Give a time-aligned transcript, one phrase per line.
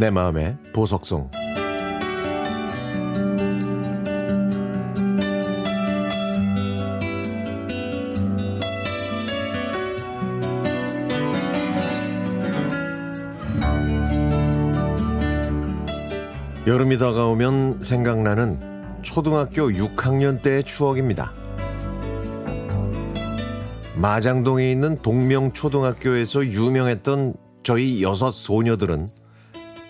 [0.00, 1.30] 내 마음의 보석송
[16.66, 18.58] 여름이 다가오면 생각나는
[19.02, 21.30] 초등학교 6학년 때의 추억입니다.
[23.96, 29.19] 마장동에 있는 동명초등학교에서 유명했던 저희 여섯 소녀들은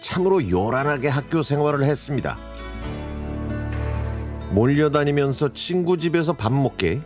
[0.01, 2.39] 참으로 요란하게 학교 생활을 했습니다.
[4.51, 7.01] 몰려다니면서 친구 집에서 밥 먹기,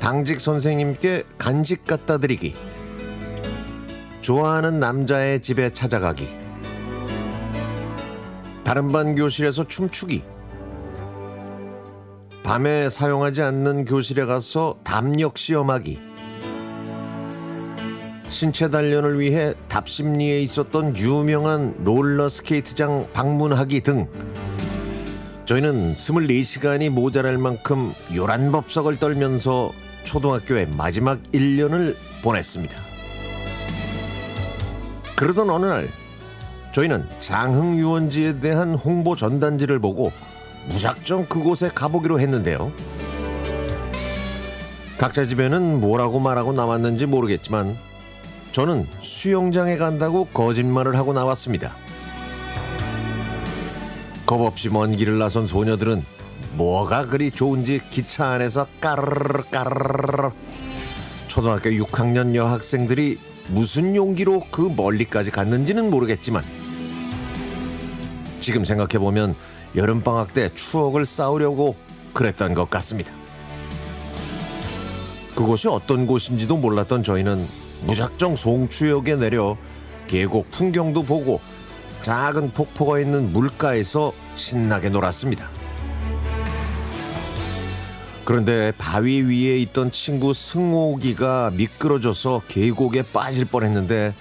[0.00, 2.54] 당직 선생님께 간식 갖다 드리기,
[4.20, 6.28] 좋아하는 남자의 집에 찾아가기,
[8.64, 10.24] 다른 반 교실에서 춤추기,
[12.42, 16.15] 밤에 사용하지 않는 교실에 가서 담력 시험하기,
[18.36, 24.08] 신체 단련을 위해 답심리에 있었던 유명한 롤러 스케이트장 방문하기 등
[25.46, 32.76] 저희는 24시간이 모자랄 만큼 요란법석을 떨면서 초등학교의 마지막 1년을 보냈습니다.
[35.16, 35.88] 그러던 어느 날
[36.72, 40.12] 저희는 장흥 유원지에 대한 홍보 전단지를 보고
[40.68, 42.70] 무작정 그곳에 가보기로 했는데요.
[44.98, 47.85] 각자 집에는 뭐라고 말하고 나왔는지 모르겠지만
[48.56, 51.76] 저는 수영장에 간다고 거짓말을 하고 나왔습니다.
[54.24, 56.02] 겁없이 먼 길을 나선 소녀들은
[56.54, 60.30] 뭐가 그리 좋은지 기차 안에서 까르르 까르르
[61.28, 63.18] 초등학교 6학년 여학생들이
[63.48, 66.42] 무슨 용기로 그 멀리까지 갔는지는 모르겠지만
[68.40, 69.34] 지금 생각해보면
[69.74, 71.76] 여름방학 때 추억을 쌓으려고
[72.14, 73.12] 그랬던 것 같습니다.
[75.34, 79.56] 그곳이 어떤 곳인지도 몰랐던 저희는 무작정 송추역에 내려
[80.06, 81.40] 계곡 풍경도 보고
[82.02, 85.48] 작은 폭포가 있는 물가에서 신나게 놀았습니다.
[88.24, 94.14] 그런데 바위 위에 있던 친구 승옥이가 미끄러져서 계곡에 빠질 뻔했는데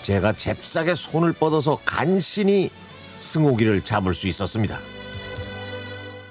[0.00, 2.70] 제가 잽싸게 손을 뻗어서 간신히
[3.16, 4.80] 승옥이를 잡을 수 있었습니다.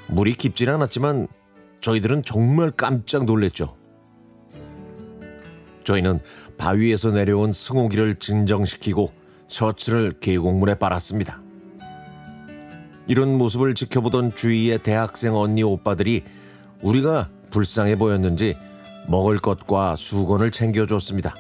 [0.08, 1.28] 물이 깊진 않았지만
[1.80, 3.81] 저희들은 정말 깜짝 놀랐죠.
[5.84, 6.20] 저희는
[6.58, 9.12] 바위에서 내려온 승옥이를 진정시키고
[9.48, 11.42] 셔츠를 계곡물에 빨았습니다.
[13.08, 16.24] 이런 모습을 지켜보던 주위의 대학생 언니 오빠들이
[16.82, 18.56] 우리가 불쌍해 보였는지
[19.08, 21.36] 먹을 것과 수건을 챙겨줬습니다.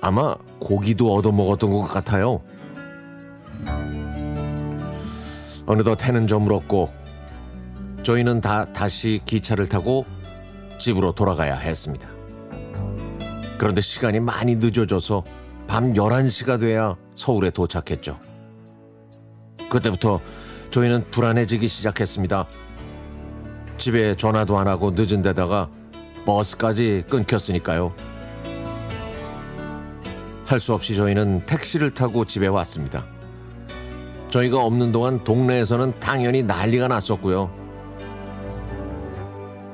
[0.00, 2.42] 아마 고기도 얻어먹었던 것 같아요.
[5.66, 6.92] 어느덧 해는 저물었고
[8.02, 10.04] 저희는 다 다시 기차를 타고
[10.78, 12.11] 집으로 돌아가야 했습니다.
[13.62, 15.22] 그런데 시간이 많이 늦어져서
[15.68, 18.18] 밤 11시가 돼야 서울에 도착했죠.
[19.70, 20.20] 그때부터
[20.72, 22.48] 저희는 불안해지기 시작했습니다.
[23.78, 25.68] 집에 전화도 안 하고 늦은 데다가
[26.26, 27.94] 버스까지 끊겼으니까요.
[30.44, 33.06] 할 수 없이 저희는 택시를 타고 집에 왔습니다.
[34.30, 37.48] 저희가 없는 동안 동네에서는 당연히 난리가 났었고요.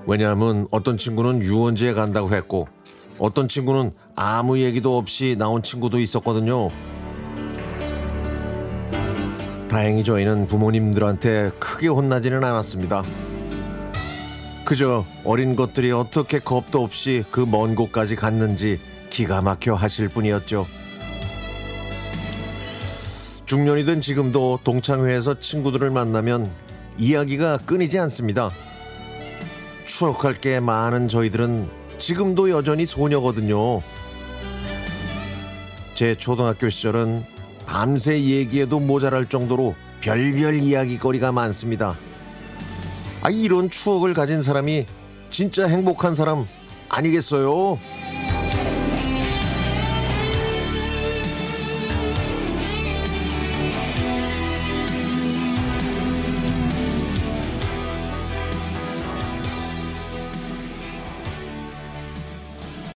[0.06, 2.68] 왜냐하면 어떤 친구는 유원지에 간다고 했고
[3.18, 6.70] 어떤 친구는 아무 얘기도 없이 나온 친구도 있었거든요.
[9.68, 13.02] 다행히 저희는 부모님들한테 크게 혼나지는 않았습니다.
[14.64, 18.80] 그저 어린 것들이 어떻게 겁도 없이 그 먼 곳까지 갔는지
[19.10, 20.66] 기가 막혀 하실 뿐이었죠.
[23.46, 26.50] 중년이 된 지금도 동창회에서 친구들을 만나면
[26.98, 28.50] 이야기가 끊이지 않습니다.
[29.86, 33.82] 추억할 게 많은 저희들은 지금도 여전히 소녀거든요.
[35.94, 37.24] 제 초등학교 시절은
[37.66, 41.94] 밤새 얘기해도 모자랄 정도로 별별 이야기거리가 많습니다.
[43.20, 44.86] 아, 이런 추억을 가진 사람이
[45.30, 46.46] 진짜 행복한 사람
[46.88, 47.78] 아니겠어요?